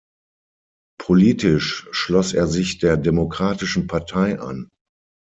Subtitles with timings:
[0.99, 4.67] Politisch schloss er sich der Demokratischen Partei an.